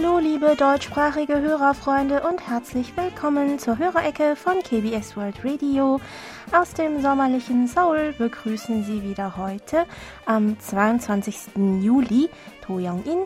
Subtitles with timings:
[0.00, 6.00] Hallo, liebe deutschsprachige Hörerfreunde und herzlich willkommen zur Hörerecke von KBS World Radio.
[6.52, 9.86] Aus dem sommerlichen Seoul begrüßen Sie wieder heute
[10.24, 11.56] am 22.
[11.80, 12.28] Juli
[12.64, 13.24] To Young-in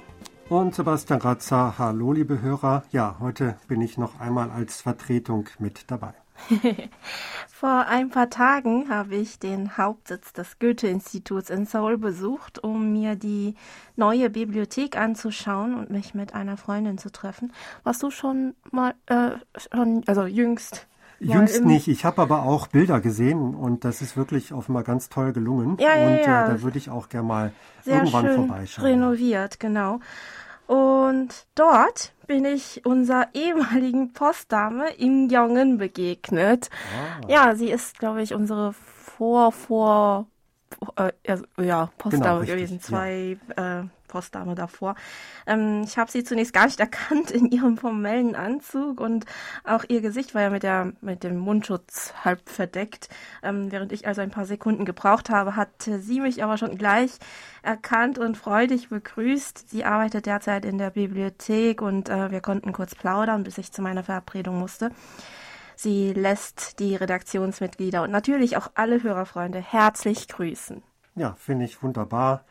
[0.48, 1.74] und Sebastian Ratzer.
[1.76, 2.84] Hallo, liebe Hörer.
[2.90, 6.21] Ja, heute bin ich noch einmal als Vertretung mit dabei.
[7.48, 13.14] Vor ein paar Tagen habe ich den Hauptsitz des Goethe-Instituts in Seoul besucht, um mir
[13.14, 13.54] die
[13.96, 17.52] neue Bibliothek anzuschauen und mich mit einer Freundin zu treffen.
[17.84, 20.86] Warst du schon mal, äh, schon, also jüngst?
[21.22, 21.86] Jüngst nicht.
[21.86, 25.76] Ich habe aber auch Bilder gesehen und das ist wirklich offenbar ganz toll gelungen.
[25.78, 26.48] Ja, ja, und äh, ja.
[26.48, 27.52] da würde ich auch gerne mal
[27.84, 28.86] Sehr irgendwann schön vorbeischauen.
[28.86, 30.00] renoviert, genau.
[30.72, 36.70] Und dort bin ich unserer ehemaligen Postdame Im Jong'en begegnet.
[36.96, 37.20] Ah.
[37.28, 40.28] Ja, sie ist, glaube ich, unsere vor vor
[40.96, 41.12] äh,
[41.60, 43.82] ja Postdame Genau, gewesen, zwei äh,
[44.12, 44.94] Postdame davor.
[45.46, 49.24] Ähm, ich habe sie zunächst gar nicht erkannt in ihrem formellen Anzug und
[49.64, 53.08] auch ihr Gesicht war ja mit der mit dem Mundschutz halb verdeckt.
[53.42, 57.12] Ähm, während ich also ein paar Sekunden gebraucht habe, hatte sie mich aber schon gleich
[57.62, 59.70] erkannt und freudig begrüßt.
[59.70, 63.80] Sie arbeitet derzeit in der Bibliothek und äh, wir konnten kurz plaudern, bis ich zu
[63.80, 64.90] meiner Verabredung musste.
[65.76, 70.82] Sie lässt die Redaktionsmitglieder und natürlich auch alle Hörerfreunde herzlich grüßen.
[71.14, 72.44] Ja, finde ich wunderbar.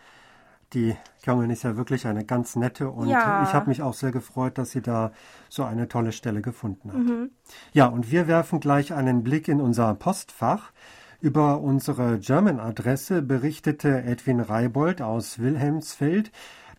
[0.73, 3.43] Die Jungen ist ja wirklich eine ganz nette und Ja.
[3.43, 5.11] ich habe mich auch sehr gefreut, dass sie da
[5.49, 6.99] so eine tolle Stelle gefunden hat.
[6.99, 7.31] Mhm.
[7.73, 10.71] Ja, und wir werfen gleich einen Blick in unser Postfach.
[11.19, 16.31] Über unsere German-Adresse berichtete Edwin Reibold aus Wilhelmsfeld,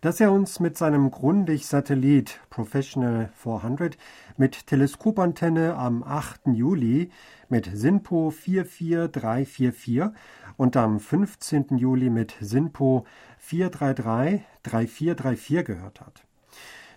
[0.03, 3.97] dass er uns mit seinem Grundig-Satellit Professional 400
[4.35, 6.41] mit Teleskopantenne am 8.
[6.47, 7.09] Juli
[7.47, 10.13] mit SINPO 44344
[10.57, 11.77] und am 15.
[11.77, 13.05] Juli mit SINPO
[13.49, 16.25] 433-3434 gehört hat.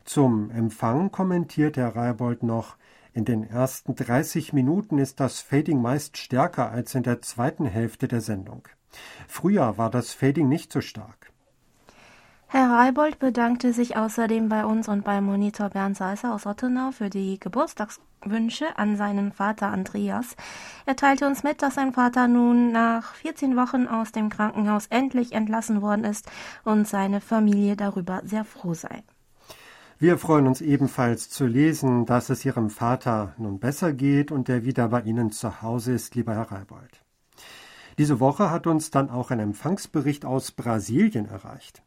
[0.04, 2.76] Zum Empfang kommentiert Herr Reibold noch,
[3.12, 8.08] in den ersten 30 Minuten ist das Fading meist stärker als in der zweiten Hälfte
[8.08, 8.66] der Sendung.
[9.28, 11.30] Früher war das Fading nicht so stark.
[12.56, 17.10] Herr Reibold bedankte sich außerdem bei uns und bei Monitor Bernd Seisser aus Ottenau für
[17.10, 20.36] die Geburtstagswünsche an seinen Vater Andreas.
[20.86, 25.32] Er teilte uns mit, dass sein Vater nun nach 14 Wochen aus dem Krankenhaus endlich
[25.32, 26.30] entlassen worden ist
[26.64, 29.04] und seine Familie darüber sehr froh sei.
[29.98, 34.64] Wir freuen uns ebenfalls zu lesen, dass es Ihrem Vater nun besser geht und er
[34.64, 37.05] wieder bei Ihnen zu Hause ist, lieber Herr Reibold.
[37.98, 41.82] Diese Woche hat uns dann auch ein Empfangsbericht aus Brasilien erreicht.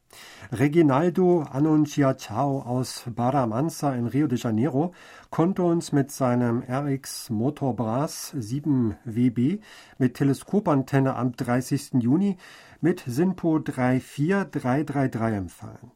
[0.52, 4.94] Reginaldo Annunciatao aus Barra-Mansa in Rio de Janeiro
[5.30, 9.60] konnte uns mit seinem RX Motorbras 7 WB
[10.00, 12.00] mit Teleskopantenne am 30.
[12.00, 12.38] Juni
[12.82, 15.92] mit SINPO 34333 empfangen.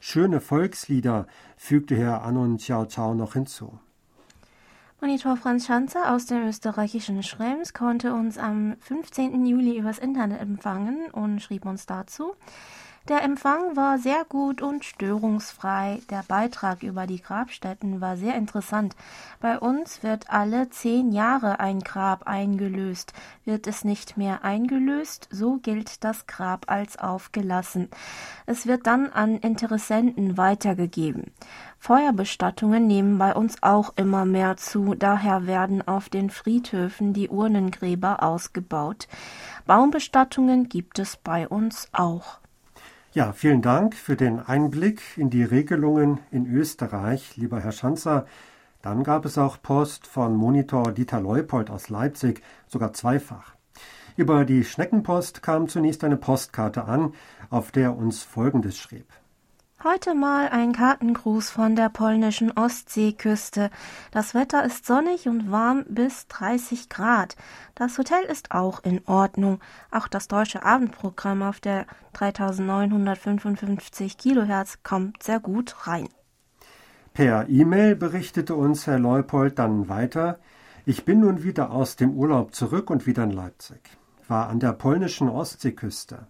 [0.00, 1.26] Schöne Volkslieder
[1.58, 3.78] fügte Herr Annunciatao noch hinzu.
[5.00, 9.46] Monitor Franz Schanzer aus dem österreichischen Schrems konnte uns am 15.
[9.46, 12.34] Juli übers Internet empfangen und schrieb uns dazu.
[13.08, 16.02] Der Empfang war sehr gut und störungsfrei.
[16.10, 18.94] Der Beitrag über die Grabstätten war sehr interessant.
[19.40, 23.14] Bei uns wird alle zehn Jahre ein Grab eingelöst.
[23.46, 27.88] Wird es nicht mehr eingelöst, so gilt das Grab als aufgelassen.
[28.44, 31.32] Es wird dann an Interessenten weitergegeben.
[31.78, 38.22] Feuerbestattungen nehmen bei uns auch immer mehr zu, daher werden auf den Friedhöfen die Urnengräber
[38.22, 39.08] ausgebaut.
[39.64, 42.40] Baumbestattungen gibt es bei uns auch.
[43.18, 48.26] Ja, vielen Dank für den Einblick in die Regelungen in Österreich, lieber Herr Schanzer.
[48.80, 53.56] Dann gab es auch Post von Monitor Dieter Leupold aus Leipzig, sogar zweifach.
[54.14, 57.12] Über die Schneckenpost kam zunächst eine Postkarte an,
[57.50, 59.08] auf der uns Folgendes schrieb.
[59.84, 63.70] Heute mal ein Kartengruß von der polnischen Ostseeküste.
[64.10, 67.36] Das Wetter ist sonnig und warm bis 30 Grad.
[67.76, 69.60] Das Hotel ist auch in Ordnung.
[69.92, 76.08] Auch das deutsche Abendprogramm auf der 3955 Kilohertz kommt sehr gut rein.
[77.14, 80.40] Per E-Mail berichtete uns Herr Leupold dann weiter,
[80.86, 83.78] ich bin nun wieder aus dem Urlaub zurück und wieder in Leipzig.
[84.26, 86.26] War an der polnischen Ostseeküste.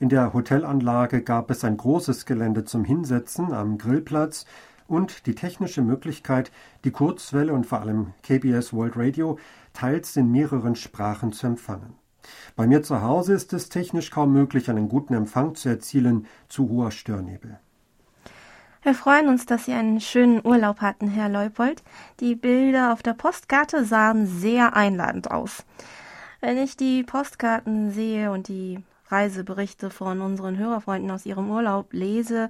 [0.00, 4.46] In der Hotelanlage gab es ein großes Gelände zum Hinsetzen am Grillplatz
[4.86, 6.52] und die technische Möglichkeit,
[6.84, 9.38] die Kurzwelle und vor allem KBS World Radio
[9.72, 11.94] teils in mehreren Sprachen zu empfangen.
[12.54, 16.68] Bei mir zu Hause ist es technisch kaum möglich, einen guten Empfang zu erzielen, zu
[16.68, 17.58] hoher Störnebel.
[18.82, 21.82] Wir freuen uns, dass Sie einen schönen Urlaub hatten, Herr Leupold.
[22.20, 25.64] Die Bilder auf der Postkarte sahen sehr einladend aus.
[26.40, 28.78] Wenn ich die Postkarten sehe und die
[29.10, 32.48] Reiseberichte von unseren Hörerfreunden aus ihrem Urlaub lese,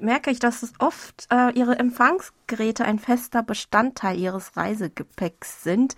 [0.00, 5.96] merke ich, dass es oft äh, ihre Empfangsgeräte ein fester Bestandteil ihres Reisegepäcks sind.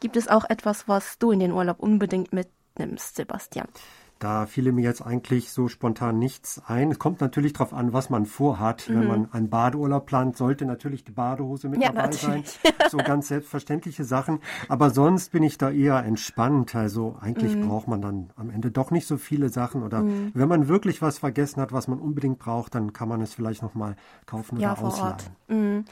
[0.00, 3.68] Gibt es auch etwas, was du in den Urlaub unbedingt mitnimmst, Sebastian?
[4.18, 6.90] Da fiele mir jetzt eigentlich so spontan nichts ein.
[6.90, 8.88] Es kommt natürlich darauf an, was man vorhat.
[8.88, 8.94] Mhm.
[8.94, 12.58] Wenn man einen Badeurlaub plant, sollte natürlich die Badehose mit ja, dabei natürlich.
[12.62, 12.72] sein.
[12.90, 14.40] So ganz selbstverständliche Sachen.
[14.68, 16.74] Aber sonst bin ich da eher entspannt.
[16.74, 17.68] Also eigentlich mhm.
[17.68, 19.82] braucht man dann am Ende doch nicht so viele Sachen.
[19.82, 20.30] Oder mhm.
[20.32, 23.62] wenn man wirklich was vergessen hat, was man unbedingt braucht, dann kann man es vielleicht
[23.62, 25.16] nochmal kaufen ja, oder ausleihen.
[25.48, 25.84] Mhm.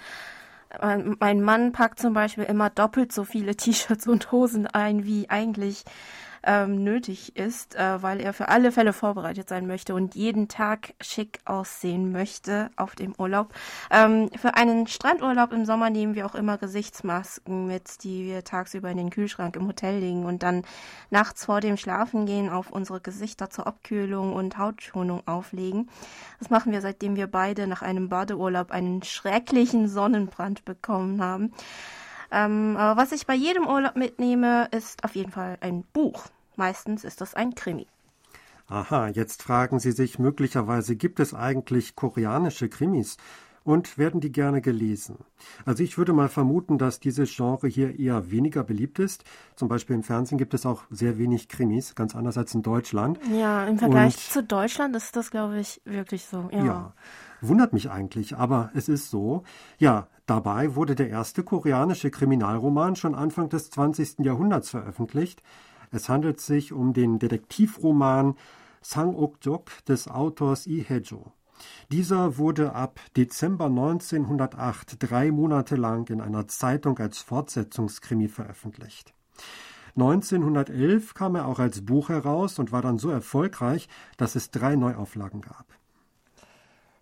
[1.21, 5.85] Mein Mann packt zum Beispiel immer doppelt so viele T-Shirts und Hosen ein, wie eigentlich
[6.47, 10.95] ähm, nötig ist, äh, weil er für alle Fälle vorbereitet sein möchte und jeden Tag
[11.01, 13.53] schick aussehen möchte auf dem Urlaub.
[13.91, 18.91] Ähm, für einen Strandurlaub im Sommer nehmen wir auch immer Gesichtsmasken mit, die wir tagsüber
[18.91, 20.63] in den Kühlschrank im Hotel legen und dann
[21.11, 25.89] nachts vor dem Schlafengehen auf unsere Gesichter zur Abkühlung und Hautschonung auflegen.
[26.39, 31.53] Das machen wir, seitdem wir beide nach einem Badeurlaub einen schrecklichen Sonnenbrand bekommen haben.
[32.31, 36.25] Ähm, aber was ich bei jedem Urlaub mitnehme, ist auf jeden Fall ein Buch.
[36.57, 37.87] Meistens ist das ein Krimi.
[38.67, 43.19] Aha, jetzt fragen Sie sich möglicherweise, gibt es eigentlich koreanische Krimis?
[43.63, 45.17] Und werden die gerne gelesen?
[45.65, 49.25] Also ich würde mal vermuten, dass dieses Genre hier eher weniger beliebt ist.
[49.57, 53.19] Zum Beispiel im Fernsehen gibt es auch sehr wenig Krimis, ganz anders als in Deutschland.
[53.33, 56.51] Ja, im Vergleich Und, zu Deutschland ist das, glaube ich, wirklich so.
[56.53, 56.65] Ja.
[56.65, 56.93] ja.
[57.41, 59.45] Wundert mich eigentlich, aber es ist so.
[59.79, 64.19] Ja, dabei wurde der erste koreanische Kriminalroman schon Anfang des 20.
[64.21, 65.43] Jahrhunderts veröffentlicht.
[65.91, 68.37] Es handelt sich um den Detektivroman
[68.83, 71.33] Sang-ok-jok des Autors Lee Hae-jo.
[71.91, 79.15] Dieser wurde ab Dezember 1908 drei Monate lang in einer Zeitung als Fortsetzungskrimi veröffentlicht.
[79.97, 84.75] 1911 kam er auch als Buch heraus und war dann so erfolgreich, dass es drei
[84.75, 85.67] Neuauflagen gab.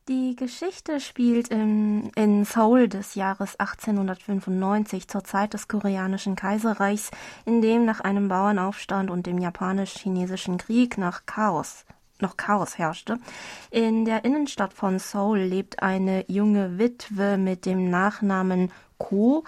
[0.09, 7.13] Die Geschichte spielt in, in Seoul des Jahres 1895 zur Zeit des koreanischen Kaiserreichs,
[7.45, 11.85] in dem nach einem Bauernaufstand und dem japanisch-chinesischen Krieg nach Chaos
[12.21, 13.19] noch Chaos herrschte.
[13.71, 18.73] In der Innenstadt von Seoul lebt eine junge Witwe mit dem Nachnamen
[19.03, 19.43] Ko,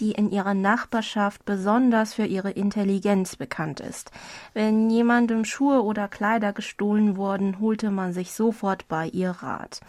[0.00, 4.10] die in ihrer Nachbarschaft besonders für ihre Intelligenz bekannt ist.
[4.52, 9.80] Wenn jemandem Schuhe oder Kleider gestohlen wurden, holte man sich sofort bei ihr Rat.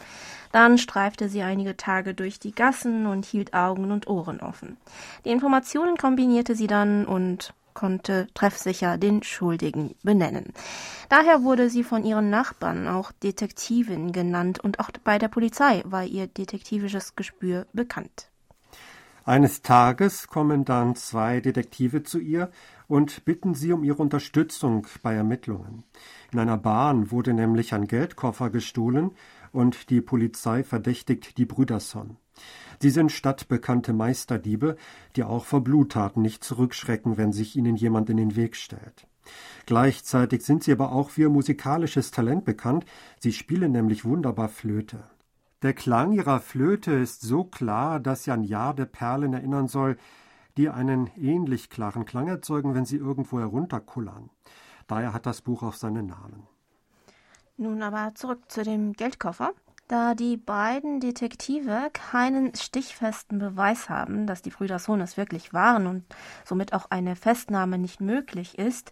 [0.52, 4.78] Dann streifte sie einige Tage durch die Gassen und hielt Augen und Ohren offen.
[5.26, 10.54] Die Informationen kombinierte sie dann und konnte treffsicher den Schuldigen benennen.
[11.10, 16.04] Daher wurde sie von ihren Nachbarn auch Detektivin genannt und auch bei der Polizei war
[16.04, 18.30] ihr detektivisches Gespür bekannt.
[19.28, 22.50] Eines Tages kommen dann zwei Detektive zu ihr
[22.88, 25.84] und bitten sie um ihre Unterstützung bei Ermittlungen.
[26.32, 29.12] In einer Bahn wurde nämlich ein Geldkoffer gestohlen
[29.52, 32.16] und die Polizei verdächtigt die Brüderson.
[32.80, 34.78] Sie sind stadtbekannte Meisterdiebe,
[35.18, 39.08] die auch vor Bluttaten nicht zurückschrecken, wenn sich ihnen jemand in den Weg stellt.
[39.66, 42.86] Gleichzeitig sind sie aber auch für musikalisches Talent bekannt,
[43.20, 45.04] sie spielen nämlich wunderbar Flöte.
[45.64, 49.98] Der Klang ihrer Flöte ist so klar, dass sie an Jadeperlen erinnern soll,
[50.56, 54.30] die einen ähnlich klaren Klang erzeugen, wenn sie irgendwo herunterkullern.
[54.86, 56.48] Daher hat das Buch auch seinen Namen.
[57.58, 59.54] Nun aber zurück zu dem Geldkoffer.
[59.88, 66.04] Da die beiden Detektive keinen stichfesten Beweis haben, dass die Brüder Sohnes wirklich waren und
[66.44, 68.92] somit auch eine Festnahme nicht möglich ist,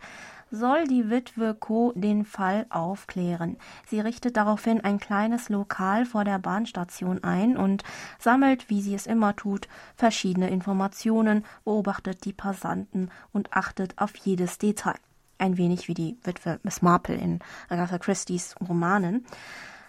[0.51, 1.91] soll die Witwe Co.
[1.95, 3.57] den Fall aufklären.
[3.87, 7.83] Sie richtet daraufhin ein kleines Lokal vor der Bahnstation ein und
[8.17, 14.59] sammelt, wie sie es immer tut, verschiedene Informationen, beobachtet die Passanten und achtet auf jedes
[14.59, 14.95] Detail.
[15.39, 19.25] Ein wenig wie die Witwe Miss Marple in Agatha Christie's Romanen.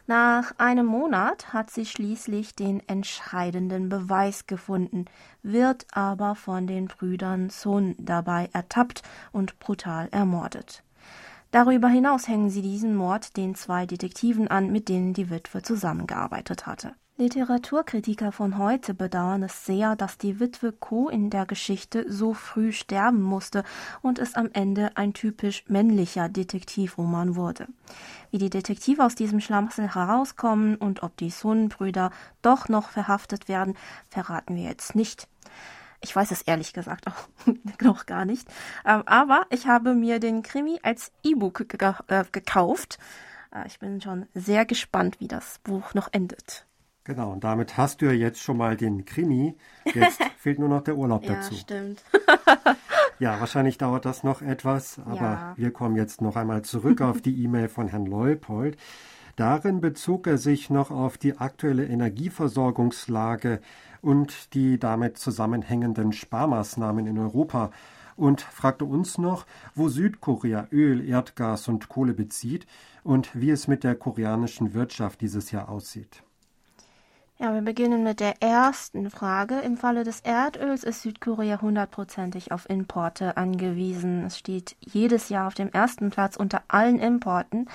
[0.09, 5.07] Nach einem Monat hat sie schließlich den entscheidenden Beweis gefunden,
[5.43, 10.85] wird aber von den Brüdern Sun dabei ertappt und brutal ermordet.
[11.51, 16.67] Darüber hinaus hängen sie diesen Mord den zwei Detektiven an, mit denen die Witwe zusammengearbeitet
[16.67, 16.95] hatte.
[17.19, 21.09] Literaturkritiker von heute bedauern es sehr, dass die Witwe Co.
[21.09, 23.65] in der Geschichte so früh sterben musste
[24.03, 27.69] und es am Ende ein typisch männlicher Detektivroman wurde.
[28.31, 32.11] Wie die Detektive aus diesem Schlamassel herauskommen und ob die Sun-Brüder
[32.43, 33.79] doch noch verhaftet werden,
[34.11, 35.27] verraten wir jetzt nicht.
[36.03, 37.29] Ich weiß es ehrlich gesagt auch
[37.81, 38.47] noch gar nicht.
[38.85, 41.65] Ähm, aber ich habe mir den Krimi als E-Book
[42.09, 42.99] äh, gekauft.
[43.55, 46.67] Äh, ich bin schon sehr gespannt, wie das Buch noch endet.
[47.07, 49.55] Genau, und damit hast du ja jetzt schon mal den Krimi.
[49.85, 51.55] Jetzt fehlt nur noch der Urlaub ja, dazu.
[51.55, 52.03] Stimmt.
[53.21, 55.55] ja, wahrscheinlich dauert das noch etwas, aber ja.
[55.57, 58.77] wir kommen jetzt noch einmal zurück auf die E-Mail von Herrn Leupold.
[59.37, 63.61] Darin bezog er sich noch auf die aktuelle Energieversorgungslage
[64.03, 67.71] und die damit zusammenhängenden Sparmaßnahmen in Europa
[68.17, 69.47] und fragte uns noch,
[69.77, 72.67] wo Südkorea Öl, Erdgas und Kohle bezieht
[73.05, 76.25] und wie es mit der koreanischen Wirtschaft dieses Jahr aussieht.
[77.39, 79.59] Ja, wir beginnen mit der ersten Frage.
[79.61, 84.25] Im Falle des Erdöls ist Südkorea hundertprozentig auf Importe angewiesen.
[84.25, 87.69] Es steht jedes Jahr auf dem ersten Platz unter allen Importen.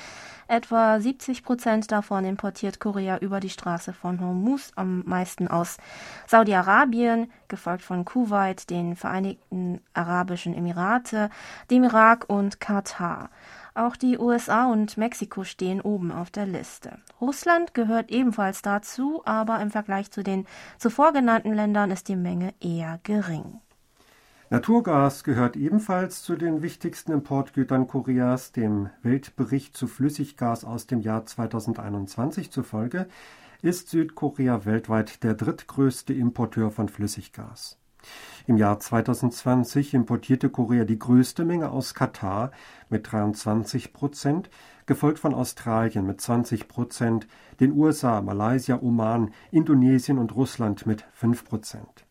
[0.47, 5.77] Etwa 70 Prozent davon importiert Korea über die Straße von Hormuz, am meisten aus
[6.25, 11.29] Saudi-Arabien, gefolgt von Kuwait, den Vereinigten Arabischen Emirate,
[11.69, 13.29] dem Irak und Katar.
[13.73, 16.99] Auch die USA und Mexiko stehen oben auf der Liste.
[17.21, 20.45] Russland gehört ebenfalls dazu, aber im Vergleich zu den
[20.77, 23.61] zuvor genannten Ländern ist die Menge eher gering.
[24.49, 28.51] Naturgas gehört ebenfalls zu den wichtigsten Importgütern Koreas.
[28.51, 33.07] Dem Weltbericht zu Flüssiggas aus dem Jahr 2021 zufolge
[33.61, 37.80] ist Südkorea weltweit der drittgrößte Importeur von Flüssiggas.
[38.47, 42.51] Im Jahr 2020 importierte Korea die größte Menge aus Katar
[42.89, 44.49] mit 23 Prozent,
[44.85, 47.27] gefolgt von Australien mit 20 Prozent,
[47.59, 52.05] den USA, Malaysia, Oman, Indonesien und Russland mit 5 Prozent.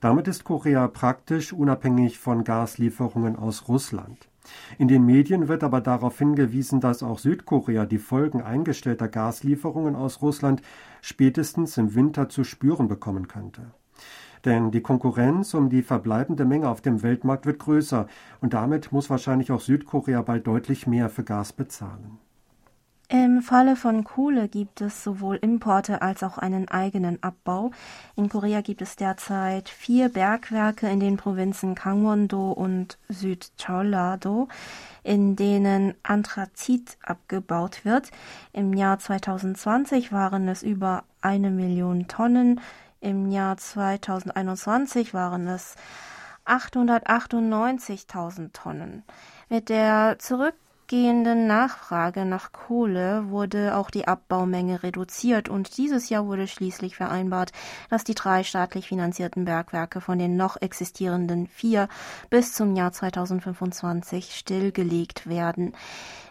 [0.00, 4.28] Damit ist Korea praktisch unabhängig von Gaslieferungen aus Russland.
[4.78, 10.22] In den Medien wird aber darauf hingewiesen, dass auch Südkorea die Folgen eingestellter Gaslieferungen aus
[10.22, 10.62] Russland
[11.00, 13.72] spätestens im Winter zu spüren bekommen könnte.
[14.46, 18.06] Denn die Konkurrenz um die verbleibende Menge auf dem Weltmarkt wird größer
[18.40, 22.18] und damit muss wahrscheinlich auch Südkorea bald deutlich mehr für Gas bezahlen.
[23.08, 27.70] Im Falle von Kohle gibt es sowohl Importe als auch einen eigenen Abbau.
[28.16, 34.48] In Korea gibt es derzeit vier Bergwerke in den Provinzen Gangwon-do und Südjeollado,
[35.04, 38.10] in denen Anthrazit abgebaut wird.
[38.52, 42.60] Im Jahr 2020 waren es über eine Million Tonnen,
[43.00, 45.76] im Jahr 2021 waren es
[46.46, 49.02] 898.000 Tonnen.
[49.48, 50.18] Mit der
[50.86, 57.50] zurückgehenden Nachfrage nach Kohle wurde auch die Abbaumenge reduziert und dieses Jahr wurde schließlich vereinbart,
[57.90, 61.88] dass die drei staatlich finanzierten Bergwerke von den noch existierenden vier
[62.30, 65.72] bis zum Jahr 2025 stillgelegt werden.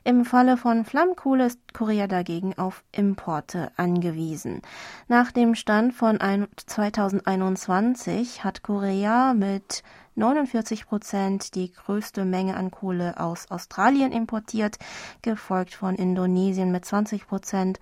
[0.05, 4.61] Im Falle von Flammkohle ist Korea dagegen auf Importe angewiesen.
[5.09, 6.19] Nach dem Stand von
[6.55, 9.83] 2021 hat Korea mit
[10.15, 14.77] 49 Prozent die größte Menge an Kohle aus Australien importiert,
[15.21, 17.79] gefolgt von Indonesien mit 20 Prozent,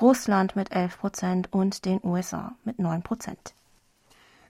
[0.00, 3.54] Russland mit 11 Prozent und den USA mit 9 Prozent.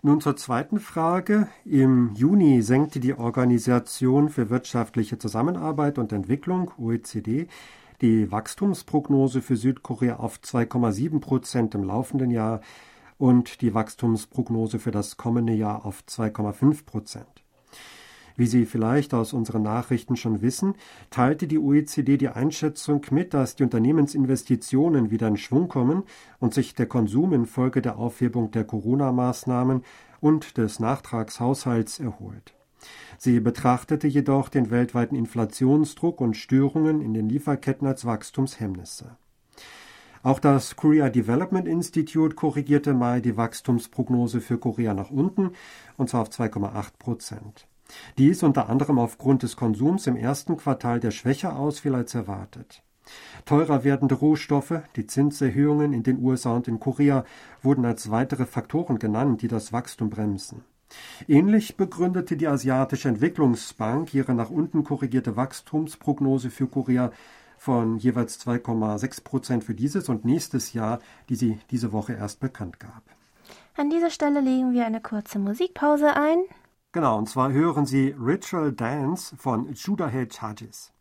[0.02, 1.48] Nun zur zweiten Frage.
[1.64, 7.48] Im Juni senkte die Organisation für wirtschaftliche Zusammenarbeit und Entwicklung OECD
[8.02, 12.60] die Wachstumsprognose für Südkorea auf 2,7 Prozent im laufenden Jahr
[13.18, 17.42] und die Wachstumsprognose für das kommende Jahr auf 2,5 Prozent.
[18.36, 20.74] Wie Sie vielleicht aus unseren Nachrichten schon wissen,
[21.10, 26.02] teilte die OECD die Einschätzung mit, dass die Unternehmensinvestitionen wieder in Schwung kommen
[26.38, 29.82] und sich der Konsum infolge der Aufhebung der Corona-Maßnahmen
[30.20, 32.54] und des Nachtragshaushalts erholt.
[33.16, 39.16] Sie betrachtete jedoch den weltweiten Inflationsdruck und Störungen in den Lieferketten als Wachstumshemmnisse.
[40.26, 45.52] Auch das Korea Development Institute korrigierte Mai die Wachstumsprognose für Korea nach unten,
[45.96, 47.68] und zwar auf 2,8 Prozent.
[48.18, 52.82] Dies unter anderem aufgrund des Konsums im ersten Quartal, der schwächer ausfiel als erwartet.
[53.44, 57.24] Teurer werdende Rohstoffe, die Zinserhöhungen in den USA und in Korea
[57.62, 60.64] wurden als weitere Faktoren genannt, die das Wachstum bremsen.
[61.28, 67.12] Ähnlich begründete die Asiatische Entwicklungsbank ihre nach unten korrigierte Wachstumsprognose für Korea
[67.66, 72.78] von jeweils 2,6 Prozent für dieses und nächstes Jahr, die sie diese Woche erst bekannt
[72.78, 73.02] gab.
[73.76, 76.38] An dieser Stelle legen wir eine kurze Musikpause ein.
[76.92, 80.92] Genau, und zwar hören Sie Ritual Dance von Judah Hill Charges.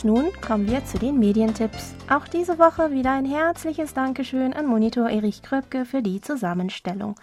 [0.00, 1.94] Und nun kommen wir zu den Medientipps.
[2.08, 7.16] Auch diese Woche wieder ein herzliches Dankeschön an Monitor Erich Kröpke für die Zusammenstellung.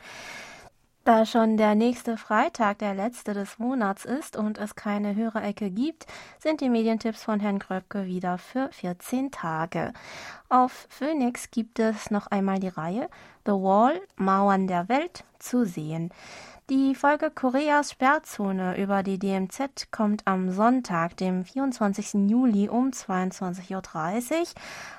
[1.03, 6.05] Da schon der nächste Freitag der letzte des Monats ist und es keine Hörerecke gibt,
[6.37, 9.93] sind die Medientipps von Herrn Kröpke wieder für 14 Tage.
[10.49, 13.09] Auf Phoenix gibt es noch einmal die Reihe
[13.45, 16.11] The Wall, Mauern der Welt zu sehen.
[16.69, 22.29] Die Folge Koreas Sperrzone über die DMZ kommt am Sonntag, dem 24.
[22.29, 24.45] Juli um 22.30 Uhr,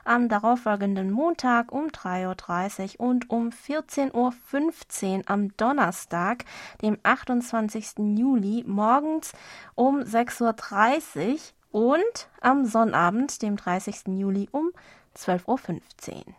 [0.02, 6.46] am darauffolgenden Montag um 3.30 Uhr und um 14.15 Uhr am Donnerstag,
[6.80, 7.98] dem 28.
[8.16, 9.34] Juli morgens
[9.74, 11.34] um 6.30
[11.72, 14.06] Uhr und am Sonnabend, dem 30.
[14.06, 14.70] Juli um
[15.14, 16.34] 12.15 Uhr.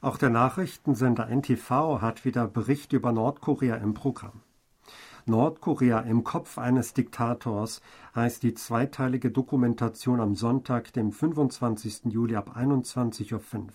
[0.00, 4.42] Auch der Nachrichtensender NTV hat wieder Bericht über Nordkorea im Programm.
[5.26, 7.82] Nordkorea im Kopf eines Diktators
[8.14, 12.04] heißt die zweiteilige Dokumentation am Sonntag, dem 25.
[12.04, 13.68] Juli ab 21.05 Uhr.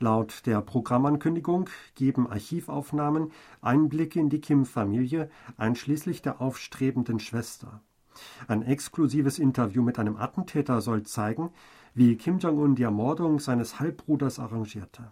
[0.00, 7.80] Laut der Programmankündigung geben Archivaufnahmen Einblicke in die Kim-Familie, einschließlich der aufstrebenden Schwester.
[8.48, 11.50] Ein exklusives Interview mit einem Attentäter soll zeigen,
[11.94, 15.10] wie Kim Jong-un die Ermordung seines Halbbruders arrangierte.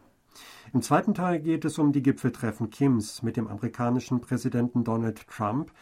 [0.72, 5.72] Im zweiten Teil geht es um die Gipfeltreffen Kims mit dem amerikanischen Präsidenten Donald Trump.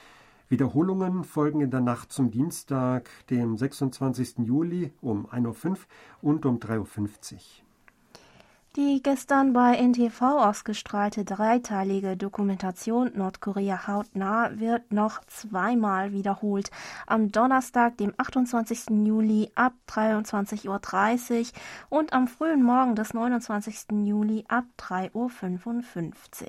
[0.49, 4.39] Wiederholungen folgen in der Nacht zum Dienstag, dem 26.
[4.39, 5.77] Juli um 1.05 Uhr
[6.23, 7.68] und um 3.50 Uhr.
[8.79, 16.71] Die gestern bei NTV ausgestrahlte dreiteilige Dokumentation Nordkorea hautnah wird noch zweimal wiederholt.
[17.09, 18.91] Am Donnerstag, dem 28.
[19.05, 21.51] Juli ab 23.30 Uhr
[21.89, 24.07] und am frühen Morgen des 29.
[24.07, 26.49] Juli ab 3.55 Uhr.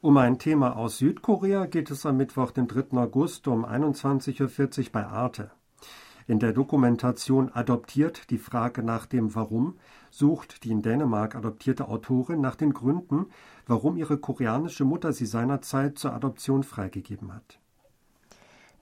[0.00, 2.98] Um ein Thema aus Südkorea geht es am Mittwoch, den 3.
[2.98, 5.52] August um 21.40 Uhr bei Arte.
[6.26, 9.78] In der Dokumentation Adoptiert die Frage nach dem Warum
[10.10, 13.26] sucht die in Dänemark adoptierte Autorin nach den Gründen,
[13.66, 17.58] warum ihre koreanische Mutter sie seinerzeit zur Adoption freigegeben hat.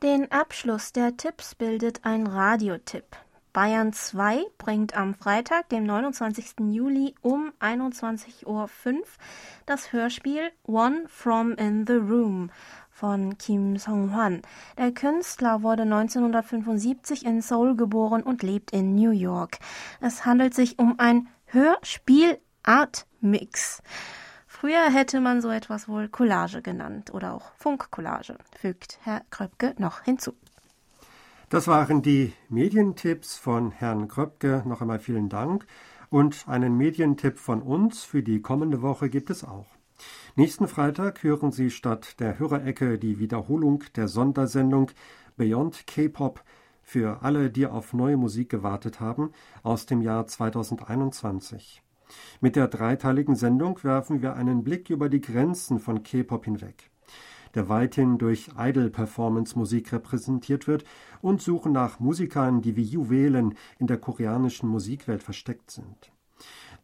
[0.02, 3.16] Den Abschluss der Tipps bildet ein Radiotipp.
[3.54, 6.57] Bayern 2 bringt am Freitag, dem 29.
[6.70, 8.68] Juli um 21.05 Uhr
[9.64, 12.50] das Hörspiel One from in the Room
[12.96, 14.40] von Kim Song-hwan.
[14.78, 19.59] Der Künstler wurde 1975 in Seoul geboren und lebt in New York.
[20.00, 23.82] Es handelt sich um ein Hörspiel-Art-Mix.
[24.46, 30.00] Früher hätte man so etwas wohl Collage genannt oder auch Funkcollage, fügt Herr Kröpke noch
[30.00, 30.32] hinzu.
[31.50, 34.62] Das waren die Medientipps von Herrn Kröpke.
[34.64, 35.66] Noch einmal vielen Dank.
[36.09, 39.75] Und einen Medientipp von uns für die kommende Woche gibt es auch.
[40.35, 44.90] Nächsten Freitag hören Sie statt der Hörerecke die Wiederholung der Sondersendung
[45.37, 46.42] Beyond K-Pop
[46.82, 49.32] für alle, die auf neue Musik gewartet haben,
[49.62, 51.82] aus dem Jahr 2021.
[52.40, 56.90] Mit der dreiteiligen Sendung werfen wir einen Blick über die Grenzen von K-Pop hinweg,
[57.54, 60.85] der weithin durch Idol-Performance-Musik repräsentiert wird,
[61.22, 66.12] und suchen nach Musikern, die wie Juwelen in der koreanischen Musikwelt versteckt sind.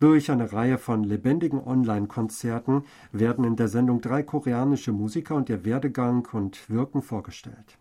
[0.03, 5.65] Durch eine Reihe von lebendigen Online-Konzerten werden in der Sendung drei koreanische Musiker und ihr
[5.65, 7.79] Werdegang und Wirken vorgestellt.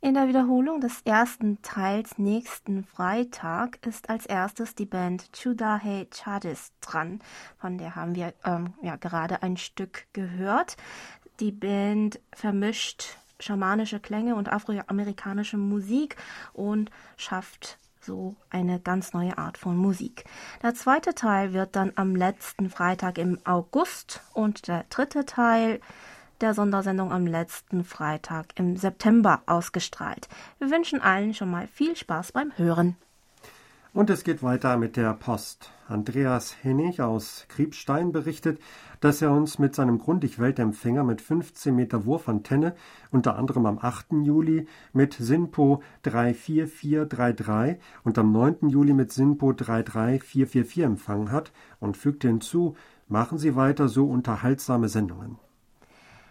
[0.00, 6.72] In der Wiederholung des ersten Teils nächsten Freitag ist als erstes die Band Chudahe Chadis
[6.80, 7.20] dran.
[7.58, 10.78] Von der haben wir ähm, ja gerade ein Stück gehört.
[11.40, 16.16] Die Band vermischt schamanische Klänge und afroamerikanische Musik
[16.54, 20.24] und schafft so eine ganz neue Art von Musik.
[20.62, 25.78] Der zweite Teil wird dann am letzten Freitag im August und der dritte Teil
[26.40, 30.28] der Sondersendung am letzten Freitag im September ausgestrahlt.
[30.58, 32.96] Wir wünschen allen schon mal viel Spaß beim Hören.
[33.94, 35.70] Und es geht weiter mit der Post.
[35.88, 38.60] Andreas Hennig aus Kriebstein berichtet,
[39.00, 42.74] dass er uns mit seinem Grundig-Weltempfänger mit 15 Meter Wurfantenne
[43.10, 44.08] unter anderem am 8.
[44.24, 48.68] Juli mit SINPO 34433 und am 9.
[48.68, 52.76] Juli mit SINPO 33444 empfangen hat und fügte hinzu,
[53.08, 55.38] machen Sie weiter so unterhaltsame Sendungen.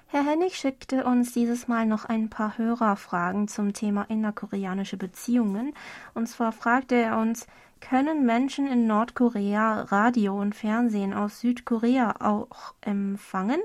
[0.09, 5.73] Herr Hennig schickte uns dieses Mal noch ein paar Hörerfragen zum Thema innerkoreanische Beziehungen.
[6.13, 7.45] Und zwar fragte er uns,
[7.81, 13.59] können Menschen in Nordkorea Radio und Fernsehen aus Südkorea auch empfangen?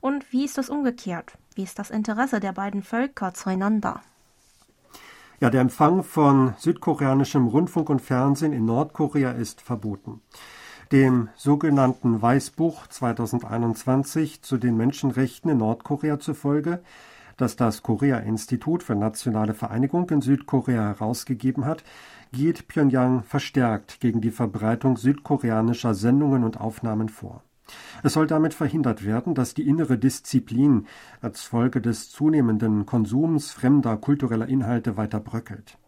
[0.00, 1.36] Und wie ist das umgekehrt?
[1.54, 4.00] Wie ist das Interesse der beiden Völker zueinander?
[5.40, 10.22] Ja, der Empfang von südkoreanischem Rundfunk und Fernsehen in Nordkorea ist verboten.
[10.92, 16.82] Dem sogenannten Weißbuch 2021 zu den Menschenrechten in Nordkorea zufolge,
[17.36, 21.84] das das Korea-Institut für nationale Vereinigung in Südkorea herausgegeben hat,
[22.32, 27.42] geht Pyongyang verstärkt gegen die Verbreitung südkoreanischer Sendungen und Aufnahmen vor.
[28.02, 30.86] Es soll damit verhindert werden, dass die innere Disziplin
[31.22, 35.78] als Folge des zunehmenden Konsums fremder kultureller Inhalte weiter bröckelt.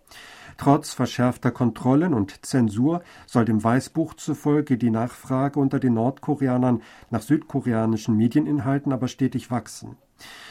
[0.57, 7.23] Trotz verschärfter Kontrollen und Zensur soll dem Weißbuch zufolge die Nachfrage unter den Nordkoreanern nach
[7.23, 9.97] südkoreanischen Medieninhalten aber stetig wachsen.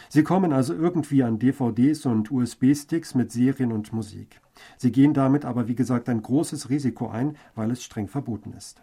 [0.09, 4.39] Sie kommen also irgendwie an DVDs und USB-Sticks mit Serien und Musik.
[4.77, 8.81] Sie gehen damit aber, wie gesagt, ein großes Risiko ein, weil es streng verboten ist.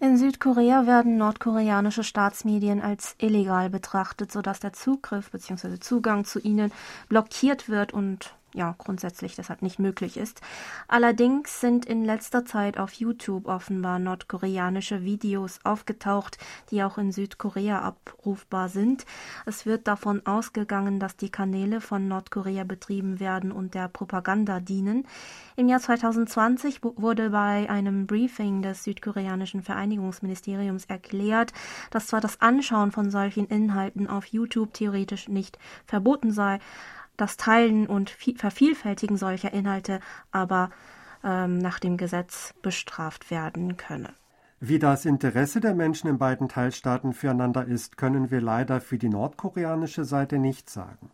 [0.00, 5.80] In Südkorea werden nordkoreanische Staatsmedien als illegal betrachtet, sodass der Zugriff bzw.
[5.80, 6.70] Zugang zu ihnen
[7.08, 10.42] blockiert wird und ja grundsätzlich deshalb nicht möglich ist.
[10.88, 16.36] Allerdings sind in letzter Zeit auf YouTube offenbar nordkoreanische Videos aufgetaucht,
[16.70, 19.06] die auch in Südkorea abrufbar sind.
[19.46, 25.06] Es wird davon ausgegangen, dass die Kanäle von Nordkorea betrieben werden und der Propaganda dienen.
[25.56, 31.52] Im Jahr 2020 wurde bei einem Briefing des südkoreanischen Vereinigungsministeriums erklärt,
[31.90, 36.58] dass zwar das Anschauen von solchen Inhalten auf YouTube theoretisch nicht verboten sei,
[37.18, 40.00] das Teilen und Vervielfältigen solcher Inhalte
[40.30, 40.70] aber
[41.22, 44.14] ähm, nach dem Gesetz bestraft werden könne.
[44.60, 49.08] Wie das Interesse der Menschen in beiden Teilstaaten füreinander ist, können wir leider für die
[49.08, 51.12] nordkoreanische Seite nicht sagen.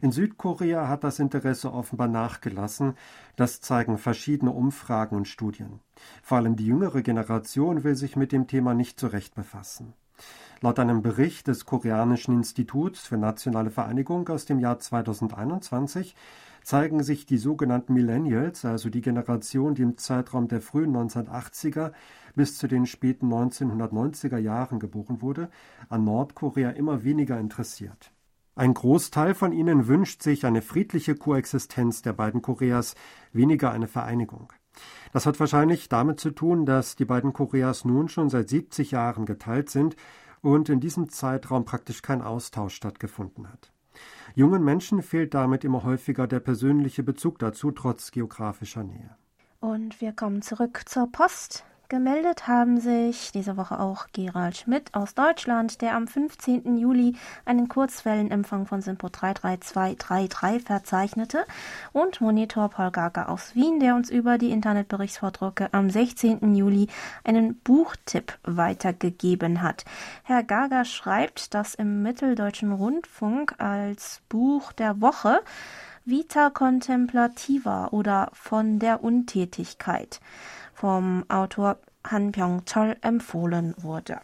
[0.00, 2.94] In Südkorea hat das Interesse offenbar nachgelassen,
[3.36, 5.78] das zeigen verschiedene Umfragen und Studien.
[6.22, 9.92] Vor allem die jüngere Generation will sich mit dem Thema nicht zurecht befassen.
[10.62, 16.14] Laut einem Bericht des Koreanischen Instituts für nationale Vereinigung aus dem Jahr 2021
[16.62, 21.92] zeigen sich die sogenannten Millennials, also die Generation, die im Zeitraum der frühen 1980er
[22.34, 25.48] bis zu den späten 1990er Jahren geboren wurde,
[25.88, 28.12] an Nordkorea immer weniger interessiert.
[28.54, 32.96] Ein Großteil von ihnen wünscht sich eine friedliche Koexistenz der beiden Koreas,
[33.32, 34.52] weniger eine Vereinigung.
[35.12, 39.24] Das hat wahrscheinlich damit zu tun, dass die beiden Koreas nun schon seit 70 Jahren
[39.24, 39.96] geteilt sind
[40.42, 43.72] und in diesem Zeitraum praktisch kein Austausch stattgefunden hat.
[44.34, 49.16] Jungen Menschen fehlt damit immer häufiger der persönliche Bezug dazu, trotz geografischer Nähe.
[49.60, 51.64] Und wir kommen zurück zur Post.
[51.90, 56.76] Gemeldet haben sich diese Woche auch Gerald Schmidt aus Deutschland, der am 15.
[56.76, 61.44] Juli einen Kurzwellenempfang von Simpo 33233 verzeichnete,
[61.90, 66.54] und Monitor Paul Gaga aus Wien, der uns über die Internetberichtsvordrucke am 16.
[66.54, 66.86] Juli
[67.24, 69.84] einen Buchtipp weitergegeben hat.
[70.22, 75.40] Herr Gaga schreibt, dass im Mitteldeutschen Rundfunk als Buch der Woche
[76.04, 80.20] Vita Contemplativa oder von der Untätigkeit
[80.80, 84.20] vom Autor Han Byung-chol empfohlen wurde.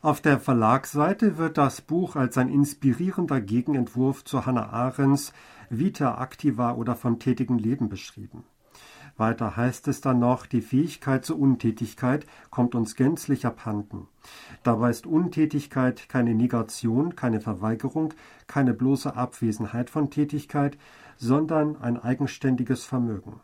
[0.00, 5.34] Auf der Verlagsseite wird das Buch als ein inspirierender Gegenentwurf zu Hannah Arendts
[5.68, 8.44] Vita Activa oder vom tätigen Leben beschrieben.
[9.18, 14.06] Weiter heißt es dann noch, die Fähigkeit zur Untätigkeit kommt uns gänzlich abhanden.
[14.62, 18.14] Dabei ist Untätigkeit keine Negation, keine Verweigerung,
[18.46, 20.78] keine bloße Abwesenheit von Tätigkeit,
[21.18, 23.40] sondern ein eigenständiges Vermögen.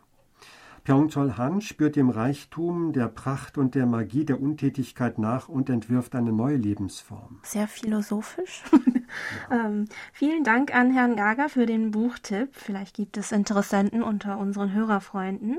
[0.85, 6.13] Pyeongchol Han spürt dem Reichtum, der Pracht und der Magie der Untätigkeit nach und entwirft
[6.13, 7.39] eine neue Lebensform.
[7.41, 8.63] Sehr philosophisch.
[9.49, 9.65] ja.
[9.65, 12.49] ähm, vielen Dank an Herrn Gager für den Buchtipp.
[12.51, 15.57] Vielleicht gibt es Interessenten unter unseren Hörerfreunden.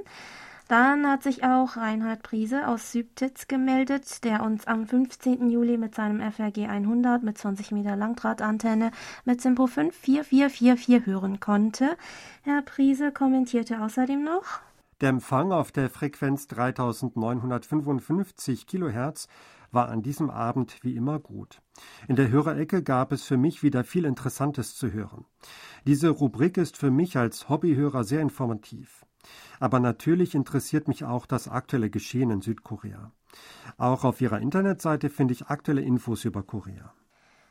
[0.68, 5.50] Dann hat sich auch Reinhard Priese aus Sübtitz gemeldet, der uns am 15.
[5.50, 8.92] Juli mit seinem FRG 100 mit 20 Meter Langdrahtantenne
[9.24, 11.96] mit Simpo 54444 hören konnte.
[12.42, 14.60] Herr Priese kommentierte außerdem noch.
[15.02, 19.28] Der Empfang auf der Frequenz 3955 kHz
[19.70, 21.60] war an diesem Abend wie immer gut.
[22.08, 25.26] In der Hörerecke gab es für mich wieder viel Interessantes zu hören.
[25.86, 29.04] Diese Rubrik ist für mich als Hobbyhörer sehr informativ.
[29.60, 33.12] Aber natürlich interessiert mich auch das aktuelle Geschehen in Südkorea.
[33.76, 36.94] Auch auf ihrer Internetseite finde ich aktuelle Infos über Korea.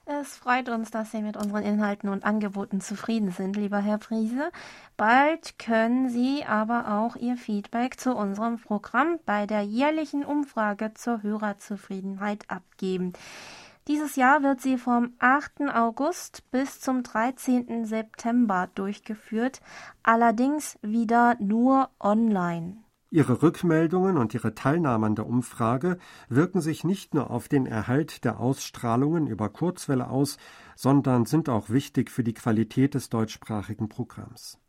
[0.07, 4.51] Es freut uns, dass Sie mit unseren Inhalten und Angeboten zufrieden sind, lieber Herr Priese.
[4.97, 11.23] Bald können Sie aber auch Ihr Feedback zu unserem Programm bei der jährlichen Umfrage zur
[11.23, 13.13] Hörerzufriedenheit abgeben.
[13.87, 15.69] Dieses Jahr wird sie vom 8.
[15.73, 17.85] August bis zum 13.
[17.85, 19.59] September durchgeführt,
[20.03, 22.84] allerdings wieder nur online.
[23.15, 28.25] Ihre Rückmeldungen und Ihre Teilnahme an der Umfrage wirken sich nicht nur auf den Erhalt
[28.25, 30.35] der Ausstrahlungen über Kurzwelle aus,
[30.75, 34.59] sondern sind auch wichtig für die Qualität des deutschsprachigen Programms.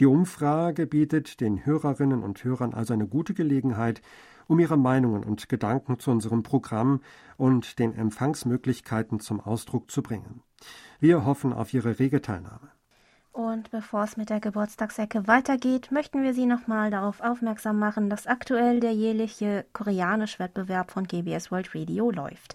[0.00, 4.02] Die Umfrage bietet den Hörerinnen und Hörern also eine gute Gelegenheit,
[4.48, 7.00] um ihre Meinungen und Gedanken zu unserem Programm
[7.36, 10.42] und den Empfangsmöglichkeiten zum Ausdruck zu bringen.
[10.98, 12.72] Wir hoffen auf Ihre rege Teilnahme.
[13.34, 18.28] Und bevor es mit der Geburtstagsecke weitergeht, möchten wir Sie nochmal darauf aufmerksam machen, dass
[18.28, 22.54] aktuell der jährliche Koreanisch-Wettbewerb von KBS World Radio läuft.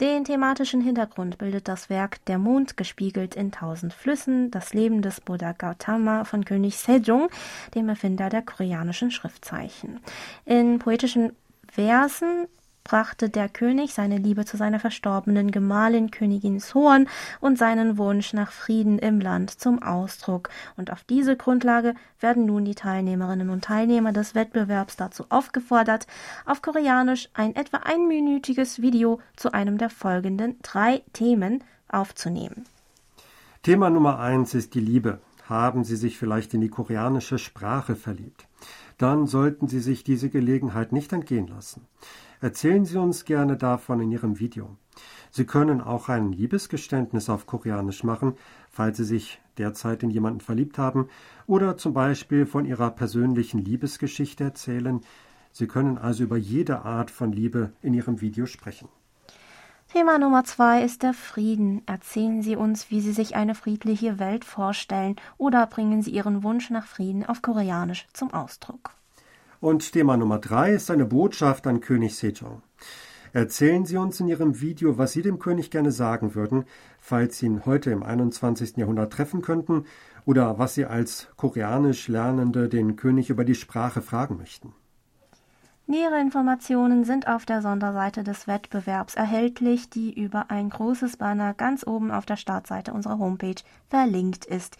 [0.00, 5.20] Den thematischen Hintergrund bildet das Werk Der Mond gespiegelt in tausend Flüssen, das Leben des
[5.20, 7.28] Buddha Gautama von König Sejong,
[7.74, 9.98] dem Erfinder der koreanischen Schriftzeichen.
[10.44, 11.32] In poetischen
[11.68, 12.46] Versen
[12.86, 17.08] brachte der König seine Liebe zu seiner verstorbenen Gemahlin Königin Sohn
[17.40, 20.50] und seinen Wunsch nach Frieden im Land zum Ausdruck.
[20.76, 26.06] Und auf diese Grundlage werden nun die Teilnehmerinnen und Teilnehmer des Wettbewerbs dazu aufgefordert,
[26.44, 32.66] auf Koreanisch ein etwa einminütiges Video zu einem der folgenden drei Themen aufzunehmen.
[33.64, 35.18] Thema Nummer eins ist die Liebe.
[35.48, 38.46] Haben Sie sich vielleicht in die koreanische Sprache verliebt?
[38.96, 41.86] Dann sollten Sie sich diese Gelegenheit nicht entgehen lassen.
[42.46, 44.76] Erzählen Sie uns gerne davon in Ihrem Video.
[45.32, 48.34] Sie können auch ein Liebesgeständnis auf Koreanisch machen,
[48.70, 51.08] falls Sie sich derzeit in jemanden verliebt haben,
[51.48, 55.00] oder zum Beispiel von Ihrer persönlichen Liebesgeschichte erzählen.
[55.50, 58.88] Sie können also über jede Art von Liebe in Ihrem Video sprechen.
[59.92, 61.82] Thema Nummer zwei ist der Frieden.
[61.86, 66.70] Erzählen Sie uns, wie Sie sich eine friedliche Welt vorstellen oder bringen Sie Ihren Wunsch
[66.70, 68.92] nach Frieden auf Koreanisch zum Ausdruck.
[69.66, 72.62] Und Thema Nummer drei ist eine Botschaft an König Sejong.
[73.32, 76.66] Erzählen Sie uns in Ihrem Video, was Sie dem König gerne sagen würden,
[77.00, 78.76] falls Sie ihn heute im 21.
[78.76, 79.84] Jahrhundert treffen könnten,
[80.24, 84.72] oder was Sie als koreanisch Lernende den König über die Sprache fragen möchten.
[85.88, 91.84] Nähere Informationen sind auf der Sonderseite des Wettbewerbs erhältlich, die über ein großes Banner ganz
[91.84, 94.76] oben auf der Startseite unserer Homepage verlinkt ist.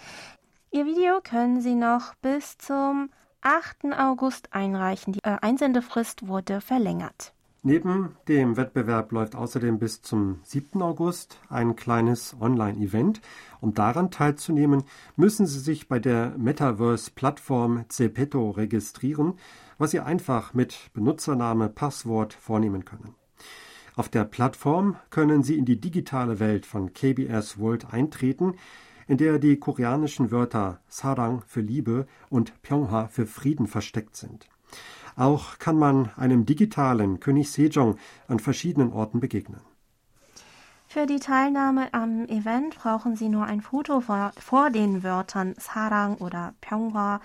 [0.70, 3.11] Ihr Video können Sie noch bis zum
[3.47, 3.97] 8.
[3.97, 5.13] August einreichen.
[5.13, 7.33] Die äh, Einsendefrist wurde verlängert.
[7.63, 10.83] Neben dem Wettbewerb läuft außerdem bis zum 7.
[10.83, 13.21] August ein kleines Online-Event.
[13.61, 14.83] Um daran teilzunehmen,
[15.15, 19.35] müssen Sie sich bei der Metaverse-Plattform Zepeto registrieren,
[19.79, 23.15] was Sie einfach mit Benutzername, Passwort vornehmen können.
[23.95, 28.57] Auf der Plattform können Sie in die digitale Welt von KBS World eintreten,
[29.07, 34.49] in der die koreanischen Wörter Sarang für Liebe und Pyongha für Frieden versteckt sind.
[35.16, 37.97] Auch kann man einem digitalen König Sejong
[38.29, 39.61] an verschiedenen Orten begegnen.
[40.88, 46.16] Für die Teilnahme am Event brauchen Sie nur ein Foto vor, vor den Wörtern Sarang
[46.16, 47.21] oder Pyonghwa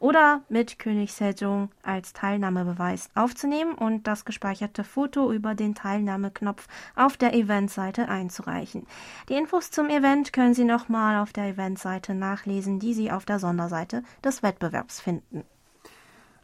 [0.00, 7.16] oder mit König Sejong als Teilnahmebeweis aufzunehmen und das gespeicherte Foto über den Teilnahmeknopf auf
[7.16, 8.86] der Eventseite einzureichen.
[9.28, 13.38] Die Infos zum Event können Sie nochmal auf der Eventseite nachlesen, die Sie auf der
[13.38, 15.44] Sonderseite des Wettbewerbs finden.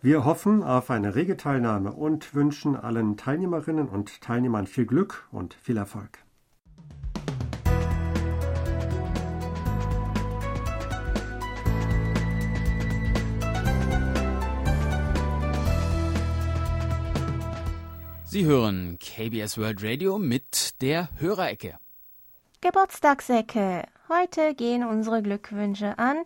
[0.03, 5.55] Wir hoffen auf eine rege Teilnahme und wünschen allen Teilnehmerinnen und Teilnehmern viel Glück und
[5.55, 6.26] viel Erfolg.
[18.37, 21.79] Sie hören KBS World Radio mit der Hörerecke.
[22.61, 23.85] Geburtstagsecke.
[24.11, 26.19] Heute gehen unsere Glückwünsche an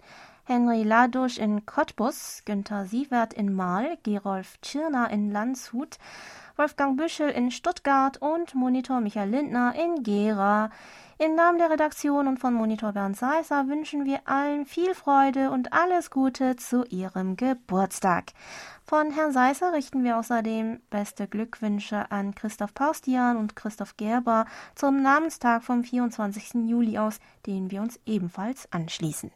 [0.43, 5.99] Henry Ladusch in Cottbus, Günther Sievert in Mahl, Gerolf Tschirner in Landshut,
[6.57, 10.73] Wolfgang Büschel in Stuttgart und Monitor Michael Lindner in Gera.
[11.23, 15.71] Im Namen der Redaktion und von Monitor Bernd Seisser wünschen wir allen viel Freude und
[15.71, 18.33] alles Gute zu ihrem Geburtstag.
[18.85, 25.03] Von Herrn Seisser richten wir außerdem beste Glückwünsche an Christoph Paustian und Christoph Gerber zum
[25.03, 26.67] Namenstag vom 24.
[26.67, 29.31] Juli aus, den wir uns ebenfalls anschließen.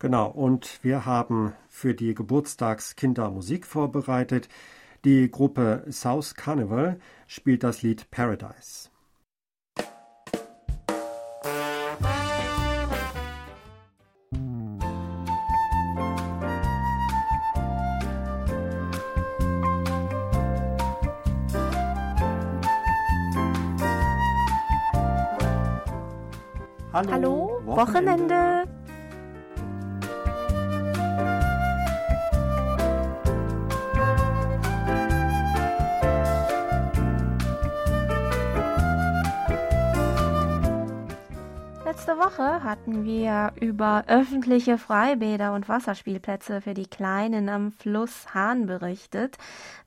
[0.00, 4.48] Genau, und wir haben für die Geburtstagskinder Musik vorbereitet.
[5.04, 6.98] Die Gruppe South Carnival
[7.28, 8.89] spielt das Lied Paradise.
[27.08, 28.34] Hallo, Hallo Wochenende.
[28.34, 28.59] Wochenende.
[42.70, 49.38] Hatten wir über öffentliche Freibäder und Wasserspielplätze für die Kleinen am Fluss Hahn berichtet.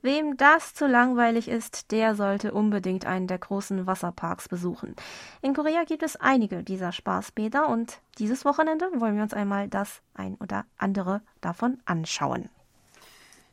[0.01, 4.97] Wem das zu langweilig ist, der sollte unbedingt einen der großen Wasserparks besuchen.
[5.41, 10.01] In Korea gibt es einige dieser Spaßbäder und dieses Wochenende wollen wir uns einmal das
[10.13, 12.49] ein oder andere davon anschauen.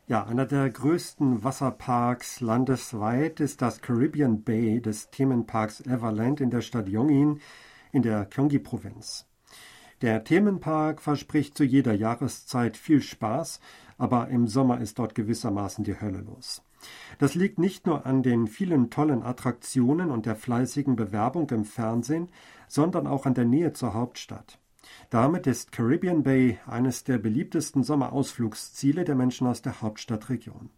[0.07, 6.59] Ja, einer der größten Wasserparks landesweit ist das Caribbean Bay des Themenparks Everland in der
[6.59, 7.39] Stadt Yongin
[7.91, 9.27] in der Gyeonggi-Provinz.
[10.01, 13.59] Der Themenpark verspricht zu jeder Jahreszeit viel Spaß,
[13.97, 16.63] aber im Sommer ist dort gewissermaßen die Hölle los.
[17.19, 22.29] Das liegt nicht nur an den vielen tollen Attraktionen und der fleißigen Bewerbung im Fernsehen,
[22.67, 24.57] sondern auch an der Nähe zur Hauptstadt.
[25.11, 30.71] Damit ist Caribbean Bay eines der beliebtesten Sommerausflugsziele der Menschen aus der Hauptstadtregion.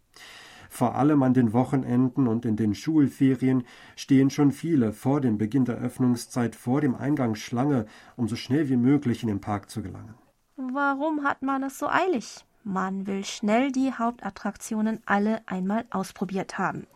[0.74, 3.62] Vor allem an den Wochenenden und in den Schulferien
[3.94, 8.68] stehen schon viele vor dem Beginn der Öffnungszeit vor dem Eingang Schlange, um so schnell
[8.68, 10.16] wie möglich in den Park zu gelangen.
[10.56, 12.44] Warum hat man es so eilig?
[12.64, 16.88] Man will schnell die Hauptattraktionen alle einmal ausprobiert haben.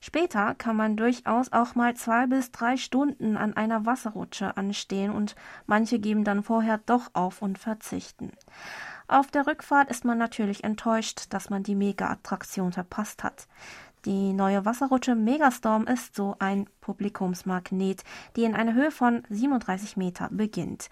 [0.00, 5.34] Später kann man durchaus auch mal zwei bis drei Stunden an einer Wasserrutsche anstehen und
[5.66, 8.32] manche geben dann vorher doch auf und verzichten.
[9.10, 13.48] Auf der Rückfahrt ist man natürlich enttäuscht, dass man die Mega-Attraktion verpasst hat.
[14.04, 18.04] Die neue Wasserrutsche Megastorm ist so ein Publikumsmagnet,
[18.36, 20.90] die in einer Höhe von 37 Meter beginnt.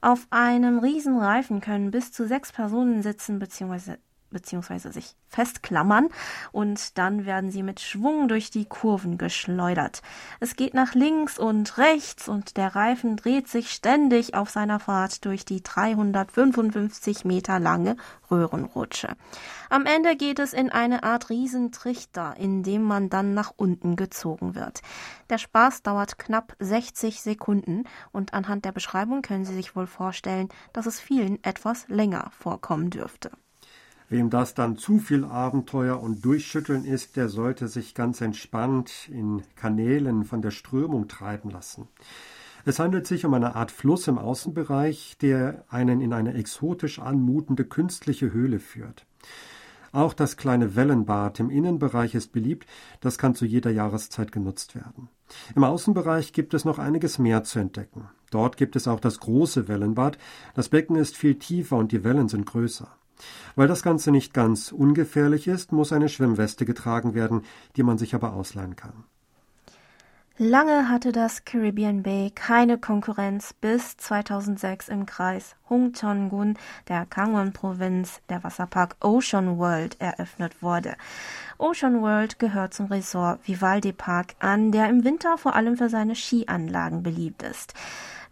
[0.00, 3.96] Auf einem Riesenreifen können bis zu sechs Personen sitzen bzw
[4.34, 6.08] beziehungsweise sich festklammern
[6.52, 10.02] und dann werden sie mit Schwung durch die Kurven geschleudert.
[10.40, 15.24] Es geht nach links und rechts und der Reifen dreht sich ständig auf seiner Fahrt
[15.24, 17.96] durch die 355 Meter lange
[18.30, 19.16] Röhrenrutsche.
[19.70, 24.54] Am Ende geht es in eine Art Riesentrichter, in dem man dann nach unten gezogen
[24.54, 24.82] wird.
[25.30, 30.48] Der Spaß dauert knapp 60 Sekunden und anhand der Beschreibung können Sie sich wohl vorstellen,
[30.72, 33.30] dass es vielen etwas länger vorkommen dürfte.
[34.14, 39.42] Wem das dann zu viel Abenteuer und Durchschütteln ist, der sollte sich ganz entspannt in
[39.56, 41.88] Kanälen von der Strömung treiben lassen.
[42.64, 47.64] Es handelt sich um eine Art Fluss im Außenbereich, der einen in eine exotisch anmutende
[47.64, 49.04] künstliche Höhle führt.
[49.90, 52.68] Auch das kleine Wellenbad im Innenbereich ist beliebt,
[53.00, 55.08] das kann zu jeder Jahreszeit genutzt werden.
[55.56, 58.08] Im Außenbereich gibt es noch einiges mehr zu entdecken.
[58.30, 60.18] Dort gibt es auch das große Wellenbad,
[60.54, 62.96] das Becken ist viel tiefer und die Wellen sind größer.
[63.56, 67.42] Weil das Ganze nicht ganz ungefährlich ist, muss eine Schwimmweste getragen werden,
[67.76, 69.04] die man sich aber ausleihen kann.
[70.36, 78.42] Lange hatte das Caribbean Bay keine Konkurrenz, bis 2006 im Kreis Hungcheon-gun der Kangwon-Provinz der
[78.42, 80.96] Wasserpark Ocean World eröffnet wurde.
[81.56, 86.16] Ocean World gehört zum Resort Vivaldi Park an, der im Winter vor allem für seine
[86.16, 87.74] Skianlagen beliebt ist.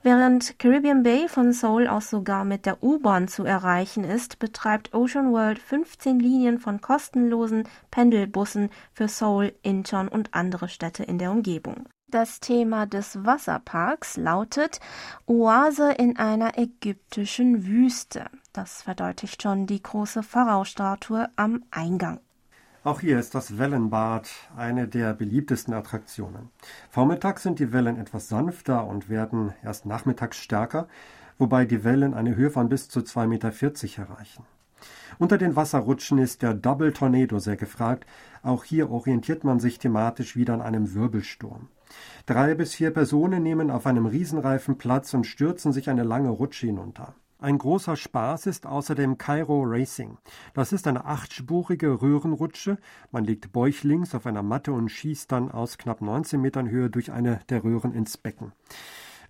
[0.05, 5.33] Während Caribbean Bay von Seoul aus sogar mit der U-Bahn zu erreichen ist, betreibt Ocean
[5.33, 11.87] World 15 Linien von kostenlosen Pendelbussen für Seoul, Incheon und andere Städte in der Umgebung.
[12.09, 14.81] Das Thema des Wasserparks lautet
[15.27, 18.27] Oase in einer ägyptischen Wüste.
[18.53, 22.19] Das verdeutlicht schon die große Pharao-Statue am Eingang.
[22.85, 26.49] Auch hier ist das Wellenbad eine der beliebtesten Attraktionen.
[26.90, 30.88] Vormittags sind die Wellen etwas sanfter und werden erst nachmittags stärker,
[31.38, 33.53] wobei die Wellen eine Höhe von bis zu 2,40 Meter
[34.03, 34.45] erreichen.
[35.21, 38.05] Unter den Wasserrutschen ist der Double Tornado sehr gefragt.
[38.42, 41.68] Auch hier orientiert man sich thematisch wieder an einem Wirbelsturm.
[42.27, 46.66] Drei bis vier Personen nehmen auf einem Riesenreifen Platz und stürzen sich eine lange Rutsche
[46.66, 47.14] hinunter.
[47.42, 50.16] Ein großer Spaß ist außerdem Cairo Racing.
[50.55, 52.78] Das ist eine achtspurige Röhrenrutsche.
[53.11, 57.11] Man liegt bäuchlings auf einer Matte und schießt dann aus knapp 19 Metern Höhe durch
[57.11, 58.52] eine der Röhren ins Becken.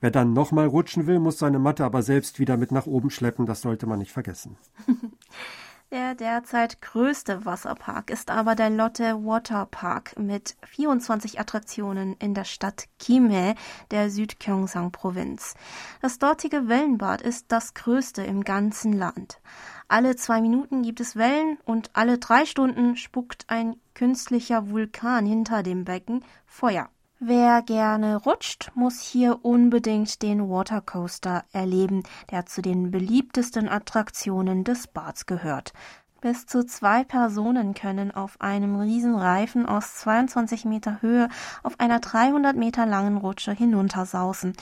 [0.03, 3.46] Wer dann nochmal rutschen will, muss seine Matte aber selbst wieder mit nach oben schleppen.
[3.46, 4.59] Das sollte man nicht vergessen.
[5.93, 12.45] Der derzeit größte Wasserpark ist aber der Lotte Water Park mit 24 Attraktionen in der
[12.45, 13.55] Stadt Kimhae
[13.91, 15.53] der Südgyeongsang-Provinz.
[16.01, 19.43] Das dortige Wellenbad ist das größte im ganzen Land.
[19.87, 25.63] Alle zwei Minuten gibt es Wellen und alle drei Stunden spuckt ein künstlicher Vulkan hinter
[25.63, 26.89] dem Becken Feuer.
[27.25, 34.89] Wer gerne rutscht, muss hier unbedingt den Watercoaster erleben, der zu den beliebtesten Attraktionen des
[34.89, 35.73] Bads gehört.
[36.21, 41.29] Bis zu zwei Personen können auf einem Riesenreifen aus 22 Meter Höhe
[41.63, 44.55] auf einer 300 Meter langen Rutsche hinuntersausen.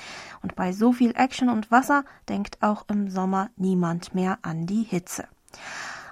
[0.42, 4.83] Und bei so viel Action und Wasser denkt auch im Sommer niemand mehr an die
[4.83, 5.25] Hitze.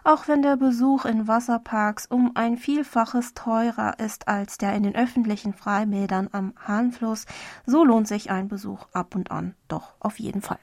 [0.04, 4.94] Auch wenn der Besuch in Wasserparks um ein Vielfaches teurer ist als der in den
[4.94, 7.26] öffentlichen Freibädern am Hahnfluss,
[7.66, 10.58] so lohnt sich ein Besuch ab und an doch auf jeden Fall.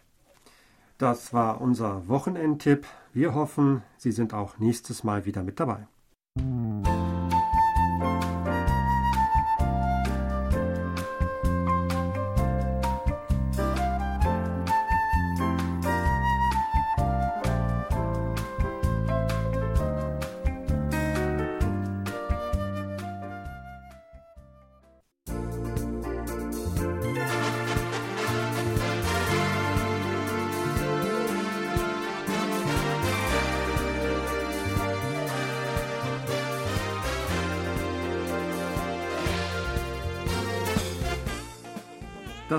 [0.97, 2.87] Das war unser Wochenendtipp.
[3.13, 5.87] Wir hoffen, Sie sind auch nächstes Mal wieder mit dabei.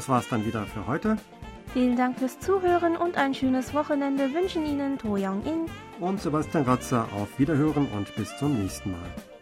[0.07, 1.17] Das war's dann wieder für heute.
[1.73, 5.67] Vielen Dank fürs Zuhören und ein schönes Wochenende wünschen Ihnen To Young In
[5.99, 9.36] und Sebastian Ratzer auf Wiederhören und bis zum nächsten Mal.